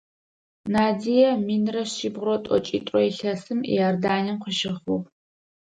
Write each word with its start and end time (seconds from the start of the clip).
Надия 0.73 1.31
минрэ 1.45 1.83
шъибгъурэ 1.93 2.37
тӏокӏитӏурэ 2.43 3.01
илъэсым 3.09 3.59
Иорданием 3.73 4.37
къыщыхъугъ. 4.43 5.05